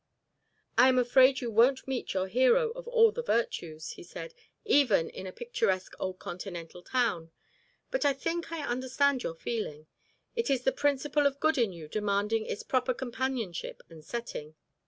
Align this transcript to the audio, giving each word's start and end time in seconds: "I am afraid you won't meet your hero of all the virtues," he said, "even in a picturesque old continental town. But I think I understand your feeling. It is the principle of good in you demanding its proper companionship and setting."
"I 0.79 0.89
am 0.89 0.97
afraid 0.97 1.41
you 1.41 1.51
won't 1.51 1.87
meet 1.87 2.15
your 2.15 2.27
hero 2.27 2.71
of 2.71 2.87
all 2.87 3.11
the 3.11 3.21
virtues," 3.21 3.91
he 3.91 4.01
said, 4.01 4.33
"even 4.65 5.11
in 5.11 5.27
a 5.27 5.31
picturesque 5.31 5.93
old 5.99 6.17
continental 6.17 6.81
town. 6.81 7.29
But 7.91 8.03
I 8.03 8.13
think 8.13 8.51
I 8.51 8.65
understand 8.65 9.21
your 9.21 9.35
feeling. 9.35 9.85
It 10.35 10.49
is 10.49 10.63
the 10.63 10.71
principle 10.71 11.27
of 11.27 11.39
good 11.39 11.59
in 11.59 11.71
you 11.71 11.87
demanding 11.87 12.47
its 12.47 12.63
proper 12.63 12.95
companionship 12.95 13.83
and 13.89 14.03
setting." 14.03 14.55